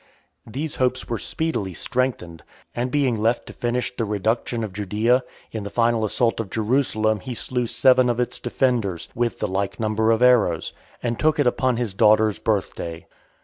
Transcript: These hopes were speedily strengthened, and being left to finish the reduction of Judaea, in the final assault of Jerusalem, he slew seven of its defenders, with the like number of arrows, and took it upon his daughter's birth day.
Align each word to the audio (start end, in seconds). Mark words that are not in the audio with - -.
These 0.47 0.77
hopes 0.77 1.07
were 1.07 1.19
speedily 1.19 1.75
strengthened, 1.75 2.41
and 2.75 2.89
being 2.89 3.21
left 3.21 3.45
to 3.45 3.53
finish 3.53 3.95
the 3.95 4.03
reduction 4.03 4.63
of 4.63 4.73
Judaea, 4.73 5.23
in 5.51 5.61
the 5.61 5.69
final 5.69 6.03
assault 6.03 6.39
of 6.39 6.49
Jerusalem, 6.49 7.19
he 7.19 7.35
slew 7.35 7.67
seven 7.67 8.09
of 8.09 8.19
its 8.19 8.39
defenders, 8.39 9.09
with 9.13 9.37
the 9.37 9.47
like 9.47 9.79
number 9.79 10.09
of 10.09 10.23
arrows, 10.23 10.73
and 11.03 11.19
took 11.19 11.37
it 11.37 11.45
upon 11.45 11.77
his 11.77 11.93
daughter's 11.93 12.39
birth 12.39 12.73
day. 12.73 13.05